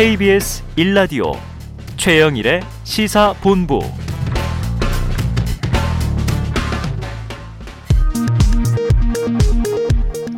[0.00, 1.36] KBS 1라디오
[1.98, 3.80] 최영일의 시사본부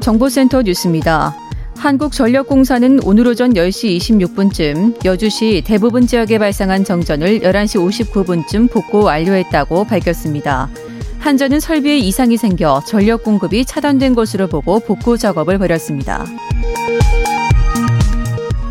[0.00, 1.36] 정보센터 뉴스입니다.
[1.76, 10.70] 한국전력공사는 오늘 오전 10시 26분쯤 여주시 대부분 지역에 발생한 정전을 11시 59분쯤 복구 완료했다고 밝혔습니다.
[11.20, 16.26] 한전은 설비에 이상이 생겨 전력 공급이 차단된 것으로 보고 복구 작업을 벌였습니다.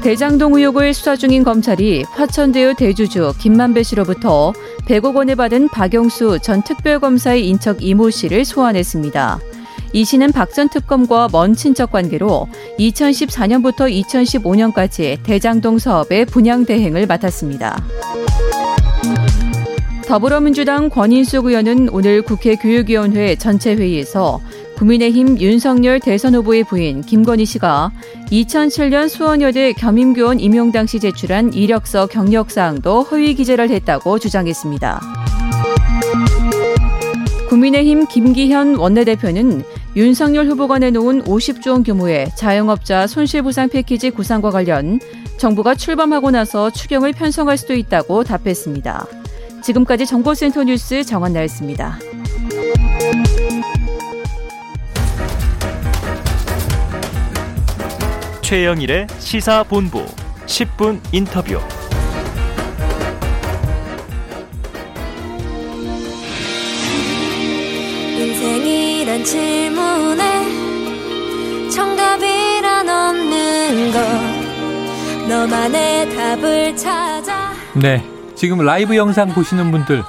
[0.02, 4.52] 대장동 의혹을 수사 중인 검찰이 화천대유 대주주 김만배 씨로부터
[4.88, 9.40] 100억 원을 받은 박영수 전 특별검사의 인척 이모 씨를 소환했습니다.
[9.94, 12.48] 이 씨는 박 전 특검과 먼 친척 관계로
[12.80, 17.84] 2014년부터 2015년까지 대장동 사업의 분양 대행을 맡았습니다.
[20.08, 24.42] 더불어민주당 권인숙 의원은 오늘 국회 교육위원회 전체 회의에서
[24.82, 27.92] 국민의힘 윤석열 대선 후보의 부인 김건희 씨가
[28.32, 35.02] 2007년 수원여대 겸임교원 임용 당시 제출한 이력서 경력사항도 허위 기재를 했다고 주장했습니다.
[37.50, 39.64] 국민의힘 김기현 원내대표는
[39.96, 45.00] 윤석열 후보가 내놓은 50조 원 규모의 자영업자 손실보상 패키지 구상과 관련
[45.38, 49.06] 정부가 출범하고 나서 추경을 편성할 수도 있다고 답했습니다.
[49.62, 52.00] 지금까지 정보센터 뉴스 정한나였습니다.
[58.52, 60.06] 최영일의 시사본부
[60.46, 61.58] 10분 인터뷰.
[68.20, 70.50] 인생이란 질문에
[71.70, 74.00] 정답이란 없는 것
[75.30, 78.06] 너만의 답을 찾아 네.
[78.36, 80.04] 지금 라이브 영상 보시는 분들,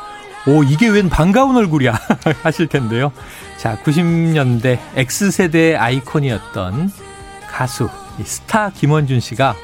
[0.49, 1.97] 오, 이게 웬 반가운 얼굴이야
[2.43, 3.13] 하실 텐데요.
[3.57, 6.91] 자, 90년대 X세대의 아이콘이었던
[7.47, 7.89] 가수,
[8.25, 9.55] 스타 김원준 씨가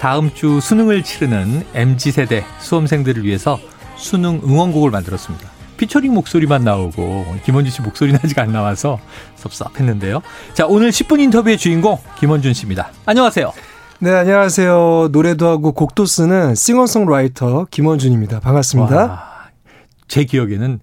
[0.00, 3.58] 다음 주 수능을 치르는 MZ세대 수험생들을 위해서
[3.96, 5.48] 수능 응원곡을 만들었습니다.
[5.76, 8.98] 피처링 목소리만 나오고 김원준 씨 목소리는 아직 안 나와서
[9.36, 10.22] 섭섭했는데요.
[10.54, 12.90] 자, 오늘 10분 인터뷰의 주인공 김원준 씨입니다.
[13.06, 13.52] 안녕하세요.
[14.00, 15.08] 네, 안녕하세요.
[15.10, 18.40] 노래도 하고 곡도 쓰는 싱어송라이터 김원준입니다.
[18.40, 18.96] 반갑습니다.
[18.96, 19.22] 와,
[20.06, 20.80] 제 기억에는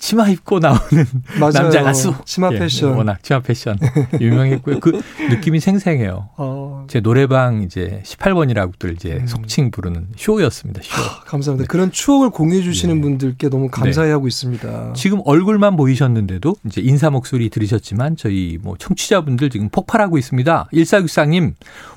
[0.00, 0.80] 치마 입고 나오는
[1.38, 1.52] 맞아요.
[1.52, 2.14] 남자 가수.
[2.24, 2.94] 치마 예, 패션.
[2.96, 3.78] 워낙 치마 패션
[4.20, 4.80] 유명했고요.
[4.80, 6.30] 그 느낌이 생생해요.
[6.36, 9.26] 어, 제 노래방 이제 18번이라고들 이제 음.
[9.26, 10.80] 속칭 부르는 쇼였습니다.
[10.82, 10.90] 쇼.
[11.26, 11.68] 감사합니다.
[11.70, 13.00] 그런 추억을 공유해 주시는 예.
[13.00, 14.94] 분들께 너무 감사해하고 있습니다.
[14.94, 20.68] 지금 얼굴만 보이셨는데도 이제 인사 목소리 들으셨지만 저희 뭐 청취자분들 지금 폭발하고 있습니다.
[20.72, 21.54] 1464님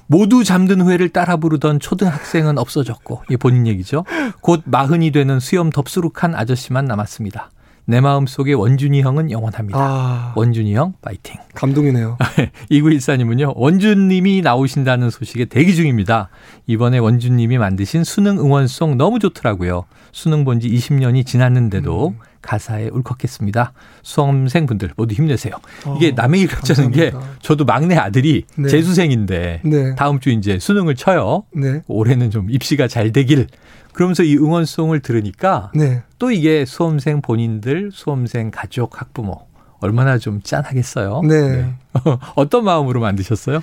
[0.07, 4.03] 모두 잠든 후회를 따라 부르던 초등학생은 없어졌고 이게 본인 얘기죠.
[4.41, 7.49] 곧 마흔이 되는 수염 덥수룩한 아저씨만 남았습니다.
[7.85, 9.77] 내 마음 속에 원준이 형은 영원합니다.
[9.79, 11.35] 아, 원준이 형 파이팅.
[11.53, 12.17] 감동이네요.
[12.71, 16.29] 2914님은요, 원준님이 나오신다는 소식에 대기 중입니다.
[16.67, 19.83] 이번에 원준님이 만드신 수능 응원송 너무 좋더라고요.
[20.11, 22.19] 수능 본 지 20년이 지났는데도 음.
[22.41, 23.71] 가사에 울컥했습니다.
[24.01, 25.53] 수험생분들 모두 힘내세요.
[25.97, 27.11] 이게 어, 남의 일 같자는 게.
[27.41, 28.67] 저도 막내 아들이 네.
[28.69, 29.95] 재수생인데 네.
[29.95, 31.43] 다음 주 이제 수능을 쳐요.
[31.55, 31.81] 네.
[31.87, 33.47] 올해는 좀 입시가 잘 되길.
[33.93, 36.03] 그러면서 이 응원송을 들으니까 네.
[36.19, 39.47] 또 이게 수험생 본인들, 수험생 가족, 학부모
[39.79, 41.21] 얼마나 좀 짠하겠어요.
[41.27, 41.73] 네.
[42.35, 43.61] 어떤 마음으로 만드셨어요?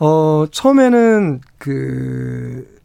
[0.00, 2.80] 어, 처음에는 그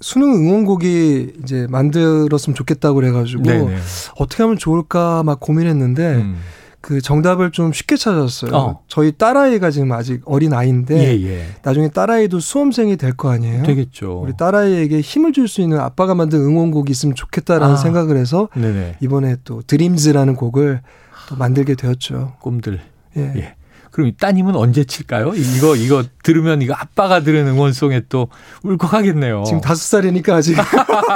[0.00, 3.76] 수능 응원곡이 이제 만들었으면 좋겠다고 그래가지고 네네.
[4.18, 6.36] 어떻게 하면 좋을까 막 고민했는데 음.
[6.86, 8.50] 그 정답을 좀 쉽게 찾았어요.
[8.54, 8.80] 어.
[8.88, 11.46] 저희 딸아이가 지금 아직 어린 아이인데 예, 예.
[11.62, 13.62] 나중에 딸아이도 수험생이 될 거 아니에요.
[13.62, 14.20] 되겠죠.
[14.20, 17.76] 우리 딸아이에게 힘을 줄 수 있는 아빠가 만든 응원곡이 있으면 좋겠다라는 아.
[17.78, 18.96] 생각을 해서 네네.
[19.00, 20.82] 이번에 또 드림즈라는 곡을
[21.30, 22.34] 또 만들게 되었죠.
[22.40, 22.80] 꿈들.
[23.16, 23.32] 예.
[23.36, 23.54] 예.
[23.94, 25.34] 그럼 이 따님은 언제 칠까요?
[25.36, 28.26] 이거, 이거 들으면 이거 아빠가 들은 응원송에 또
[28.64, 29.44] 울컥하겠네요.
[29.46, 30.56] 지금 다섯 살이니까 아직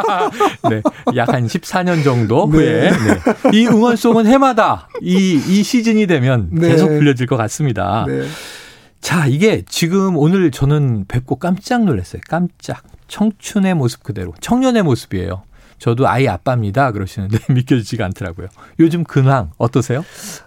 [0.71, 0.81] 네.
[1.17, 2.57] 약 한 14년 정도 네.
[2.57, 2.91] 후에.
[2.91, 3.59] 네.
[3.59, 6.69] 이 응원송은 해마다 이, 이 시즌이 되면 네.
[6.69, 8.05] 계속 불려질 것 같습니다.
[8.07, 8.23] 네.
[9.01, 12.23] 자, 이게 지금 오늘 저는 뵙고 깜짝 놀랐어요.
[12.29, 12.85] 깜짝.
[13.09, 14.35] 청춘의 모습 그대로.
[14.41, 15.43] 청년의 모습이에요.
[15.79, 16.93] 저도 아이 아빠입니다.
[16.93, 18.49] 그러시는데 믿겨지지가 않더라고요.
[18.81, 20.05] 요즘 근황 어떠세요?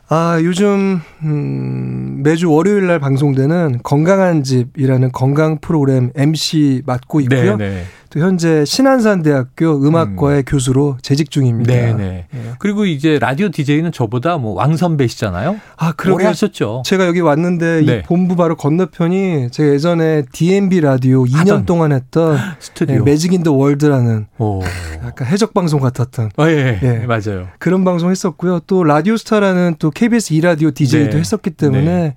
[0.09, 7.55] 아, 요즘, 음, 매주 월요일 날 방송되는 건강한 집이라는 건강 프로그램 MC 맡고 있고요.
[7.55, 7.85] 네.
[8.11, 11.73] 또 현재 신안산대학교 음악과의 교수로 재직 중입니다.
[11.73, 12.27] 네네.
[12.33, 12.39] 예.
[12.59, 15.61] 그리고 이제 라디오 DJ는 저보다 뭐 왕선배시잖아요.
[15.77, 16.83] 아, 그러게 하셨죠.
[16.85, 17.99] 제가 여기 왔는데 네.
[17.99, 22.97] 이 본부 바로 건너편이 제가 예전에 DMB 라디오 2년 하던 동안 했던 스튜디오.
[22.97, 24.61] 네, Magic in the World라는 오.
[25.05, 27.01] 약간 해적 방송 같았던 어, 예, 예.
[27.01, 27.05] 예.
[27.05, 27.47] 맞아요.
[27.59, 28.59] 그런 방송 했었고요.
[28.67, 31.17] 또 라디오스타라는 또 KBS 2 라디오 DJ도 네.
[31.17, 32.15] 했었기 때문에 네.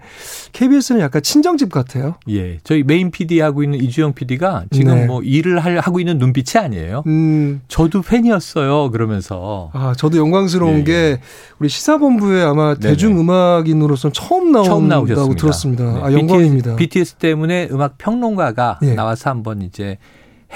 [0.53, 2.17] KBS는 약간 친정집 같아요.
[2.31, 2.59] 예.
[2.65, 5.07] 저희 메인 PD 하고 있는 이주영 PD가 지금 네.
[5.07, 7.03] 뭐 일을 할 하고 있는 눈빛이 아니에요.
[7.07, 8.91] 음, 저도 팬이었어요.
[8.91, 10.85] 그러면서 아, 저도 영광스러운 예, 예.
[10.85, 11.21] 게
[11.59, 12.95] 우리 시사본부에 아마 네네.
[12.95, 15.41] 대중음악인으로서 처음 처음 나온다고 나오셨습니다.
[15.41, 15.93] 들었습니다.
[15.93, 16.77] 네, 아, 영광입니다.
[16.77, 18.95] BTS, BTS 때문에 음악 평론가가 예.
[18.95, 19.99] 나와서 한번 이제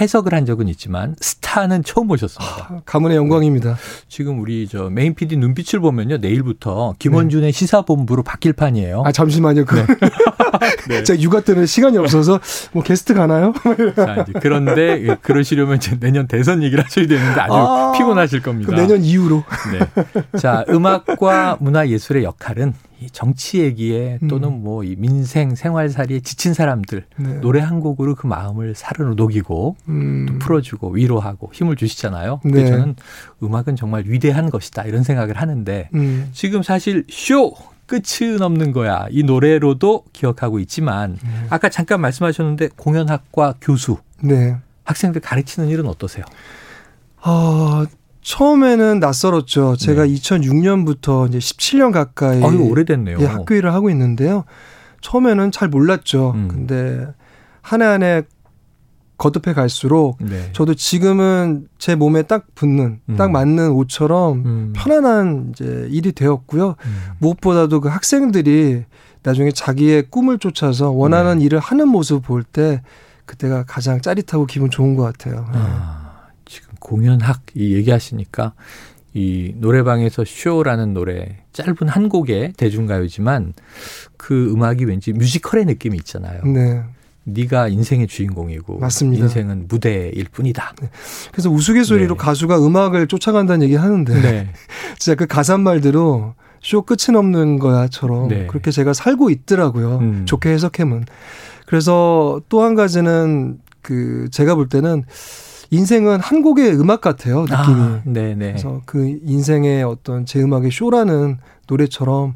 [0.00, 2.68] 해석을 한 적은 있지만 스타는 처음 보셨습니다.
[2.70, 3.76] 아, 가문의 영광입니다.
[4.08, 9.02] 지금 우리 저 메인 PD 눈빛을 보면요 내일부터 김원준의 시사본부로 바뀔 판이에요.
[9.04, 9.64] 아, 잠시만요.
[9.64, 9.84] 그,
[10.88, 11.02] 네.
[11.04, 12.40] 제가 육아 때문에 시간이 없어서
[12.72, 13.52] 뭐 게스트 가나요?
[13.96, 18.74] 자, 그런데 그러시려면 이제 내년 대선 얘기를 하셔야 되는데 아주 아, 피곤하실 겁니다.
[18.74, 19.44] 내년 이후로.
[19.72, 20.38] 네.
[20.38, 27.24] 자, 음악과 문화 예술의 역할은 이 정치 얘기에 또는 뭐이 민생 생활살이에 지친 사람들 음.
[27.24, 27.34] 네.
[27.40, 32.40] 노래 한 곡으로 그 마음을 사르르 녹이고 음, 또 풀어주고 위로하고 힘을 주시잖아요.
[32.44, 32.50] 네.
[32.50, 32.96] 근데 저는
[33.42, 37.54] 음악은 정말 위대한 것이다 이런 생각을 하는데 음, 지금 사실 쇼
[37.86, 41.46] 끝은 없는 거야 이 노래로도 기억하고 있지만 음.
[41.50, 44.56] 아까 잠깐 말씀하셨는데 공연학과 교수 네.
[44.84, 46.24] 학생들 가르치는 일은 어떠세요?
[47.20, 47.86] 아,
[48.32, 49.76] 처음에는 낯설었죠.
[49.76, 50.12] 제가 네.
[50.14, 53.16] 2006년부터 이제 17년 가까이 아, 이거 오래됐네요.
[53.20, 54.44] 예, 학교 일을 하고 있는데요.
[55.00, 56.32] 처음에는 잘 몰랐죠.
[56.34, 56.48] 음.
[56.48, 57.06] 근데
[57.62, 58.22] 한 해 한 해
[59.16, 60.50] 거듭해 갈수록 네.
[60.52, 63.16] 저도 지금은 제 몸에 딱 붙는, 음.
[63.16, 64.72] 딱 맞는 옷처럼 음.
[64.76, 66.76] 편안한 이제 일이 되었고요.
[66.84, 66.96] 음.
[67.18, 68.84] 무엇보다도 그 학생들이
[69.22, 71.44] 나중에 자기의 꿈을 쫓아서 원하는 네.
[71.46, 72.82] 일을 하는 모습 볼 때
[73.24, 75.46] 그때가 가장 짜릿하고 기분 좋은 것 같아요.
[75.52, 75.58] 네.
[75.58, 75.97] 아,
[76.80, 78.52] 공연학 이 얘기하시니까
[79.14, 83.54] 이 노래방에서 쇼라는 노래 짧은 한 곡의 대중가요지만
[84.16, 86.42] 그 음악이 왠지 뮤지컬의 느낌이 있잖아요.
[86.44, 86.82] 네.
[87.24, 89.24] 네가 인생의 주인공이고 맞습니다.
[89.24, 90.74] 인생은 무대일 뿐이다.
[91.32, 92.18] 그래서 우스갯소리로 네.
[92.18, 94.48] 가수가 음악을 쫓아간다는 얘기 하는데 네.
[94.98, 98.46] 진짜 그 가사 말대로 쇼 끝은 없는 거야처럼 네.
[98.46, 99.98] 그렇게 제가 살고 있더라고요.
[99.98, 100.26] 음.
[100.26, 101.04] 좋게 해석하면.
[101.66, 105.04] 그래서 또 한 가지는 그 제가 볼 때는
[105.70, 107.42] 인생은 한 곡의 음악 같아요.
[107.42, 107.56] 느낌이.
[107.56, 108.52] 아, 네네.
[108.52, 112.34] 그래서 그 인생의 어떤 제 음악의 쇼라는 노래처럼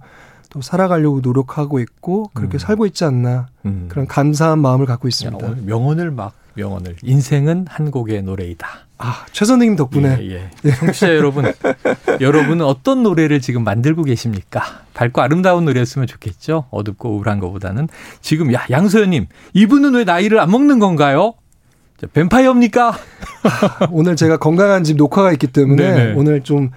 [0.51, 2.59] 또 살아가려고 노력하고 있고 그렇게 음.
[2.59, 3.87] 살고 있지 않나 음.
[3.89, 5.47] 그런 감사한 마음을 갖고 야, 있습니다.
[5.47, 8.69] 오늘 명언을 막 명언을 인생은 한 곡의 노래이다.
[8.99, 10.71] 아, 최 선생님 덕분에 예, 예.
[10.71, 11.51] 청취자 여러분,
[12.21, 14.63] 여러분은 어떤 노래를 지금 만들고 계십니까?
[14.95, 16.67] 밝고 아름다운 노래였으면 좋겠죠.
[16.71, 17.89] 어둡고 우울한 것보다는
[18.21, 21.35] 지금 야 양소연님 이분은 왜 나이를 안 먹는 건가요?
[22.03, 22.99] 자, 뱀파이어입니까?
[23.93, 26.15] 오늘 제가 건강한 집 녹화가 있기 때문에 네네.
[26.15, 26.71] 오늘 좀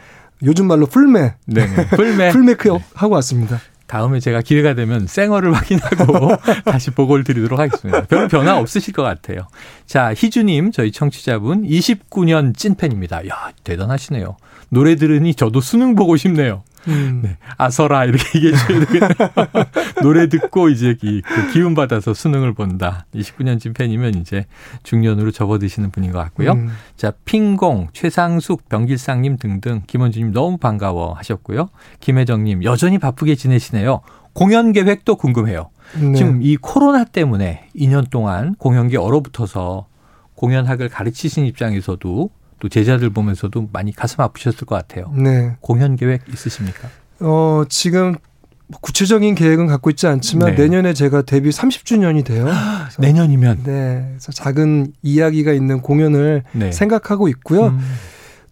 [0.43, 1.87] 요즘 말로 풀메 네네.
[1.87, 2.29] 풀메.
[2.31, 3.59] 풀메이크 하고 왔습니다.
[3.87, 6.29] 다음에 제가 기회가 되면 생얼을 확인하고
[6.65, 8.05] 다시 보고를 드리도록 하겠습니다.
[8.05, 9.47] 별 변화 없으실 것 같아요.
[9.87, 13.27] 자, 희주님, 저희 청취자분 29년 찐팬입니다.
[13.27, 14.37] 야, 대단하시네요.
[14.69, 16.63] 노래 들으니 저도 수능 보고 싶네요.
[16.87, 17.21] 음.
[17.23, 17.37] 네.
[17.57, 19.09] 아서라 이렇게 얘기해 줘야 되겠네요.
[20.01, 23.05] 노래 듣고 이제 이, 그 기운 받아서 수능을 본다.
[23.15, 24.45] 29년쯤 팬이면 이제
[24.83, 26.53] 중년으로 접어드시는 분인 것 같고요.
[26.53, 26.69] 음.
[26.95, 31.69] 자, 핑공, 최상숙, 병길상님 등등 김원주님 너무 반가워 하셨고요.
[31.99, 34.01] 김혜정님 여전히 바쁘게 지내시네요.
[34.33, 35.69] 공연 계획도 궁금해요.
[35.99, 36.13] 네.
[36.13, 39.87] 지금 이 코로나 때문에 2년 동안 공연계 얼어붙어서
[40.35, 42.29] 공연학을 가르치신 입장에서도
[42.65, 45.11] 또 제자들 보면서도 많이 가슴 아프셨을 것 같아요.
[45.15, 45.55] 네.
[45.61, 46.89] 공연 계획 있으십니까?
[47.19, 48.15] 어, 지금
[48.65, 50.63] 뭐 구체적인 계획은 갖고 있지 않지만 네.
[50.63, 52.47] 내년에 제가 데뷔 30주년이 돼요.
[52.97, 54.07] 내년이면 네.
[54.09, 56.71] 그래서 작은 이야기가 있는 공연을 네.
[56.71, 57.67] 생각하고 있고요.
[57.67, 57.79] 음,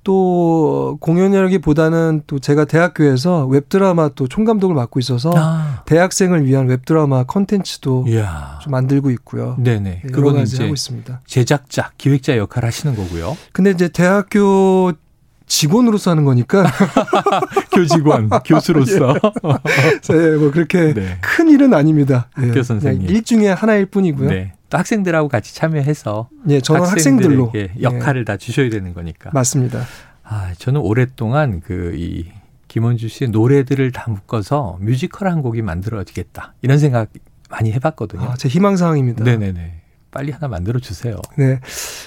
[0.04, 8.06] 또 공연이라기보다는 또 제가 대학교에서 웹드라마 또 총감독을 맡고 있어서 아, 대학생을 위한 웹드라마 컨텐츠도
[8.08, 8.60] 이야.
[8.62, 9.56] 좀 만들고 있고요.
[9.60, 9.80] 네네.
[9.80, 11.22] 네, 여러 그건 가지 이제 하고 있습니다.
[11.26, 13.38] 제작자, 기획자 역할 하시는 거고요.
[13.52, 14.92] 근데 이제 대학교
[15.46, 16.64] 직원으로서 하는 거니까
[17.74, 19.14] 교직원, 교수로서.
[20.10, 21.18] 네, 뭐 그렇게 네.
[21.22, 22.30] 큰 일은 아닙니다.
[22.42, 23.02] 예, 학교 선생님.
[23.02, 24.30] 그냥 일 중에 하나일 뿐이고요.
[24.30, 24.54] 네.
[24.74, 29.30] 또 학생들하고 같이 참여해서 예, 저는 학생들로 학생들에게 예, 역할을 다 주셔야 되는 거니까.
[29.32, 29.84] 맞습니다.
[30.24, 32.26] 아, 저는 오랫동안 그 이
[32.70, 36.56] 김원주 씨의 노래들을 다 묶어서 뮤지컬 한 곡이 만들어지겠다.
[36.64, 37.10] 이런 생각
[37.52, 38.24] 많이 해 봤거든요.
[38.24, 39.24] 아, 제 희망 사항입니다.
[39.24, 39.82] 네 네 네.
[40.10, 41.18] 빨리 하나 만들어 주세요.
[41.38, 41.60] 네.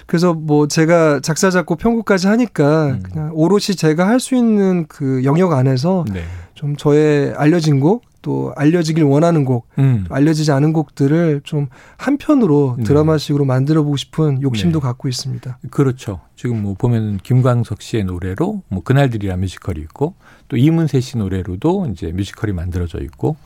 [0.07, 3.03] 그래서 뭐 제가 작사 작곡 편곡까지 하니까 음.
[3.03, 6.25] 그냥 오롯이 제가 할 수 있는 그 영역 안에서 네.
[6.55, 10.05] 좀 저의 알려진 곡 또 알려지길 원하는 곡 음.
[10.11, 12.83] 알려지지 않은 곡들을 좀 한편으로 네.
[12.83, 14.83] 드라마식으로 만들어 보고 싶은 욕심도 네.
[14.83, 15.61] 갖고 있습니다.
[15.71, 16.19] 그렇죠.
[16.35, 20.15] 지금 뭐 보면은 김광석 씨의 노래로 뭐 그날들이라 뮤지컬이 있고
[20.49, 23.37] 또 이문세 씨 노래로도 이제 뮤지컬이 만들어져 있고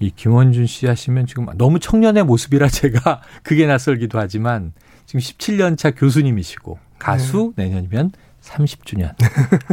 [0.00, 4.72] 이 김원준 씨 하시면 지금 너무 청년의 모습이라 제가 그게 낯설기도 하지만
[5.06, 8.10] 지금 17년 차 교수님이시고 가수 내년이면
[8.42, 9.14] 30주년.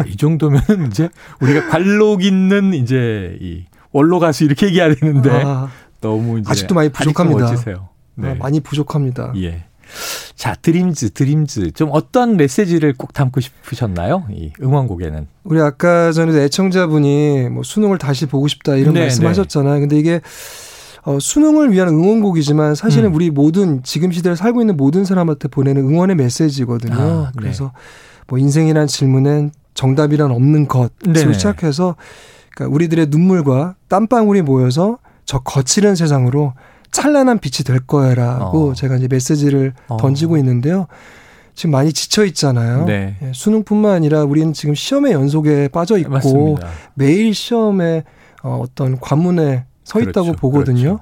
[0.07, 1.09] 이 정도면 이제
[1.41, 5.69] 우리가 관록 있는 이제 이 원로 가수 이렇게 얘기해야 되는데 아,
[6.01, 7.45] 너무 이제 아직도 많이 부족합니다.
[7.45, 7.89] 멋지세요.
[8.15, 8.31] 네.
[8.31, 9.33] 아, 많이 부족합니다.
[9.37, 9.65] 예.
[10.35, 11.71] 자, 드림즈, 드림즈.
[11.71, 14.25] 좀 어떤 메시지를 꼭 담고 싶으셨나요?
[14.31, 15.27] 이 응원곡에는.
[15.43, 19.79] 우리 아까 전에도 애청자분이 뭐 수능을 다시 보고 싶다 이런 네, 말씀하셨잖아요.
[19.79, 20.21] 근데 이게
[21.03, 23.15] 어, 수능을 위한 응원곡이지만 사실은 음.
[23.15, 26.95] 우리 모든 지금 시대를 살고 있는 모든 사람한테 보내는 응원의 메시지거든요.
[26.95, 27.39] 아, 네.
[27.39, 27.71] 그래서
[28.27, 31.33] 뭐 인생이란 질문엔 정답이란 없는 것으로 네네.
[31.33, 31.95] 시작해서
[32.57, 36.53] 그러니까 우리들의 눈물과 땀방울이 모여서 저 거칠은 세상으로
[36.91, 38.73] 찬란한 빛이 될 거야라고 어.
[38.73, 39.97] 제가 이제 메시지를 어.
[39.97, 40.87] 던지고 있는데요.
[41.53, 42.85] 지금 많이 지쳐 있잖아요.
[42.85, 43.15] 네.
[43.21, 46.67] 예, 수능뿐만 아니라 우리는 지금 시험의 연속에 빠져 있고 맞습니다.
[46.95, 48.03] 매일 시험에
[48.43, 50.81] 어, 어떤 관문에 서 있다고 그렇죠, 보거든요.
[50.81, 50.99] 그렇죠.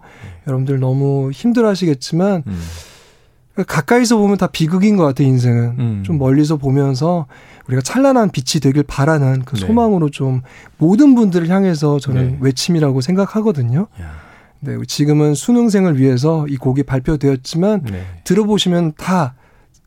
[0.48, 2.62] 여러분들 너무 힘들어 하시겠지만 음.
[3.64, 5.28] 가까이서 보면 다 비극인 것 같아요.
[5.28, 6.04] 인생은 음.
[6.06, 7.28] 좀 멀리서 보면서
[7.68, 9.66] 우리가 찬란한 빛이 되길 바라는 그 네.
[9.66, 10.42] 소망으로 좀
[10.78, 12.38] 모든 분들을 향해서 저는 네.
[12.42, 13.88] 외침이라고 생각하거든요.
[14.02, 14.12] 야,
[14.60, 18.04] 네, 지금은 수능생을 위해서 이 곡이 발표되었지만 네.
[18.26, 19.36] 들어보시면 다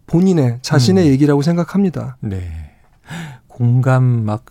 [0.07, 1.11] 본인의 자신의 음.
[1.11, 2.17] 얘기라고 생각합니다.
[2.21, 2.51] 네.
[3.49, 4.47] 공감 막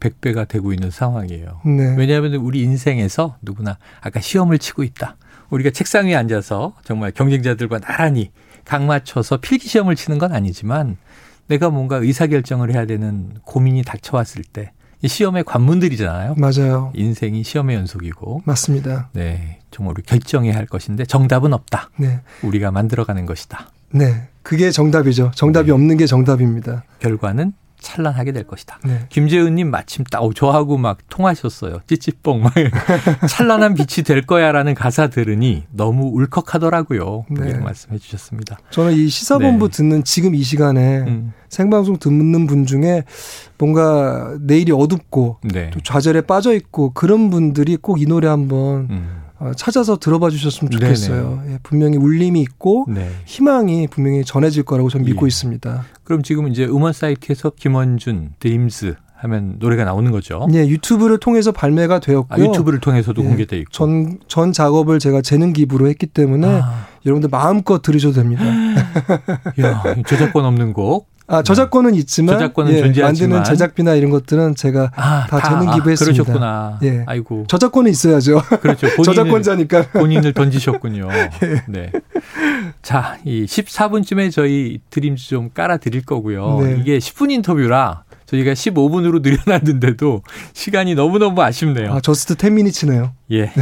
[0.00, 1.60] 100배가 되고 있는 상황이에요.
[1.64, 1.94] 네.
[1.96, 5.16] 왜냐하면 우리 인생에서 누구나 아까 시험을 치고 있다.
[5.50, 8.30] 우리가 책상 위에 앉아서 정말 경쟁자들과 나란히
[8.64, 10.96] 각 맞춰서 필기 시험을 치는 건 아니지만
[11.48, 14.68] 내가 뭔가 의사 결정을 해야 되는 고민이 닥쳐왔을 때이
[15.06, 16.36] 시험의 관문들이잖아요.
[16.36, 16.92] 맞아요.
[16.94, 19.10] 인생이 시험의 연속이고 맞습니다.
[19.12, 21.90] 네 정말 우리 결정해야 할 것인데 정답은 없다.
[21.96, 22.20] 네.
[22.42, 23.70] 우리가 만들어가는 것이다.
[23.90, 24.28] 네.
[24.42, 25.32] 그게 정답이죠.
[25.34, 25.72] 정답이 네.
[25.72, 26.84] 없는 게 정답입니다.
[27.00, 28.78] 결과는 찬란하게 될 것이다.
[28.84, 29.00] 네.
[29.08, 31.80] 김재은님 마침 딱 어, 저하고 막 통하셨어요.
[31.86, 32.52] 찌찌뽕 막
[33.28, 37.24] 찬란한 빛이 될 거야라는 가사 들으니 너무 울컥하더라고요.
[37.30, 37.48] 네.
[37.48, 38.58] 이런 말씀해 주셨습니다.
[38.70, 39.76] 저는 이 시사본부 네.
[39.76, 43.04] 듣는 지금 이 시간에 음, 생방송 듣는 분 중에
[43.58, 45.70] 뭔가 내일이 어둡고 네.
[45.70, 49.21] 또 좌절에 빠져 있고 그런 분들이 꼭 이 노래 한번 음, 어,
[49.56, 50.80] 찾아서 들어봐 주셨으면 네네.
[50.94, 51.42] 좋겠어요.
[51.48, 53.10] 예, 분명히 울림이 있고 네.
[53.24, 55.28] 희망이 분명히 전해질 거라고 저는 믿고 예.
[55.28, 55.84] 있습니다.
[56.04, 60.48] 그럼 지금 이제 음원 사이트에서 김원준 드림즈 하면 노래가 나오는 거죠.
[60.52, 62.44] 예, 유튜브를 통해서 발매가 아, 되었고요.
[62.44, 63.70] 유튜브를 통해서도 예, 공개돼 있고.
[63.70, 68.42] 전, 전 작업을 제가 재능 기부로 했기 때문에 아, 여러분들 마음껏 들으셔도 됩니다.
[69.60, 71.12] 야, 저작권 없는 곡.
[71.28, 73.30] 아, 저작권은 있지만 저작권은 예, 존재하지만.
[73.30, 76.24] 만드는 제작비나 이런 것들은 제가 아, 다 재능 기부했습니다.
[76.24, 76.78] 그러셨구나.
[76.82, 77.04] 예.
[77.06, 77.44] 아이고.
[77.48, 78.42] 저작권은 있어야죠.
[78.60, 78.88] 그렇죠.
[78.96, 79.82] 본인을, 저작권자니까.
[79.92, 81.08] 본인을 던지셨군요.
[81.68, 81.90] 네.
[82.82, 86.60] 자, 이 14분쯤에 저희 드림즈 좀 깔아 드릴 거고요.
[86.60, 86.76] 네.
[86.80, 90.22] 이게 10분 인터뷰라 저희가 15분으로 늘려놨는데도
[90.54, 91.92] 시간이 너무너무 아쉽네요.
[91.92, 93.10] 아, Just 10 Minutes네요.
[93.30, 93.52] 예.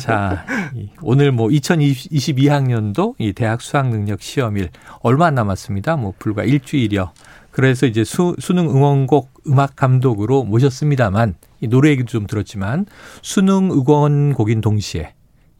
[0.00, 0.61] 자, 이
[1.02, 5.96] 오늘 뭐 2022학년도 이 대학 수학 능력 시험일 얼마 안 남았습니다.
[5.96, 7.12] 뭐 불과 일주일여.
[7.50, 12.86] 그래서 이제 수, 수능 응원곡 음악 감독으로 모셨습니다만 이 노래 얘기도 좀 들었지만
[13.20, 15.14] 수능 응원곡인 동시에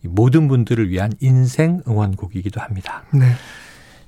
[0.04, 3.04] 이 모든 분들을 위한 인생 응원곡이기도 합니다.
[3.12, 3.26] 네.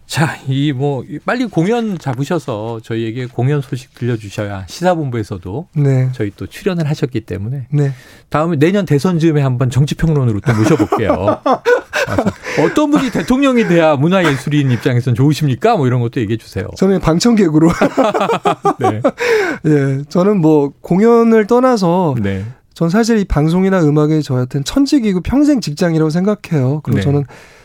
[0.07, 6.11] 자, 이 뭐 빨리 공연 잡으셔서 저희에게 공연 소식 들려주셔야 시사본부에서도 네.
[6.13, 7.93] 저희 또 출연을 하셨기 때문에 네.
[8.29, 11.41] 다음에 내년 대선 즈음에 한번 정치평론으로 또 모셔볼게요.
[12.63, 15.77] 어떤 분이 대통령이 돼야 문화예술인 입장에서는 좋으십니까?
[15.77, 16.69] 뭐 이런 것도 얘기해 주세요.
[16.77, 17.71] 저는 방청객으로.
[18.79, 19.01] 네.
[19.67, 20.03] 예.
[20.09, 22.45] 저는 뭐 공연을 떠나서 네.
[22.75, 26.81] 전 사실 이 방송이나 음악이 저한테는 천직이고 평생 직장이라고 생각해요.
[26.83, 27.03] 그리고 네.
[27.03, 27.25] 저는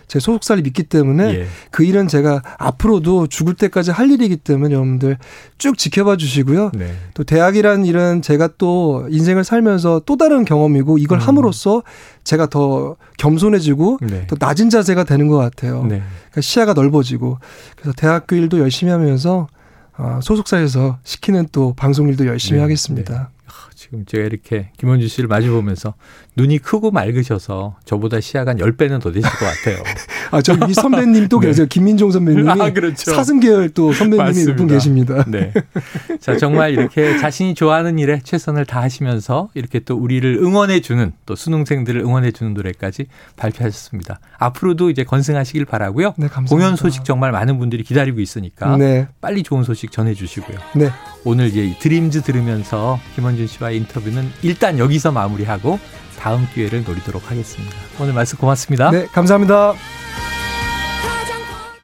[0.10, 1.48] 제 소속사를 믿기 때문에 예.
[1.70, 5.18] 그 일은 제가 앞으로도 죽을 때까지 할 일이기 때문에 여러분들
[5.60, 6.72] 쭉 지켜봐 주시고요.
[6.74, 6.94] 네.
[7.14, 11.22] 또 대학이란 일은 제가 또 인생을 살면서 또 다른 경험이고 이걸 음.
[11.22, 11.84] 함으로써
[12.24, 14.26] 제가 더 겸손해지고 네.
[14.28, 15.84] 또 낮은 자세가 되는 것 같아요.
[15.84, 16.02] 네.
[16.32, 17.38] 그러니까 시야가 넓어지고
[17.76, 19.48] 그래서 대학교 일도 열심히 하면서
[19.96, 23.30] 어, 소속사에서 시키는 또 방송 일도 열심히 네, 하겠습니다.
[23.80, 25.94] 지금 제가 이렇게 김원주 씨를 마주 보면서
[26.36, 29.82] 눈이 크고 맑으셔서 저보다 시야가 한 10배는 더 되실 것 같아요.
[30.32, 31.48] 아, 저 이 선배님 또 네.
[31.48, 31.66] 계세요.
[31.70, 33.12] 김민종 선배님이 아, 그렇죠.
[33.14, 34.56] 사슴 계열 또 선배님이 맞습니다.
[34.58, 35.24] 분 계십니다.
[35.32, 35.54] 네.
[36.20, 42.54] 자, 정말 이렇게 자신이 좋아하는 일에 최선을 다하시면서 이렇게 또 우리를 응원해주는 또 수능생들을 응원해주는
[42.54, 43.06] 노래까지
[43.38, 44.20] 발표하셨습니다.
[44.40, 46.16] 앞으로도 이제 건승하시길 바라고요.
[46.18, 46.54] 네, 감사합니다.
[46.54, 49.08] 공연 소식 정말 많은 분들이 기다리고 있으니까 네.
[49.22, 50.58] 빨리 좋은 소식 전해주시고요.
[50.76, 50.90] 네.
[51.24, 55.80] 오늘 이제 이 드림즈 들으면서 김원준 씨와의 인터뷰는 일단 여기서 마무리하고
[56.18, 57.76] 다음 기회를 노리도록 하겠습니다.
[58.00, 58.92] 오늘 말씀 고맙습니다.
[58.92, 59.74] 네, 감사합니다.